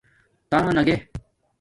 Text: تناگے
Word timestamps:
تناگے 0.51 0.95